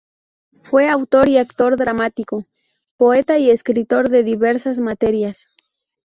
Fue 0.63 0.89
autor 0.89 1.29
y 1.29 1.37
actor 1.37 1.77
dramático, 1.77 2.47
poeta 2.97 3.37
y 3.37 3.51
escritor 3.51 4.09
de 4.09 4.23
diversas 4.23 4.79
materias. 4.79 5.47